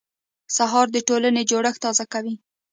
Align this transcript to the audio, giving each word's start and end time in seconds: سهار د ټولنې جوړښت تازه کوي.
سهار 0.57 0.87
د 0.91 0.97
ټولنې 1.07 1.41
جوړښت 1.51 1.79
تازه 1.85 2.05
کوي. 2.13 2.35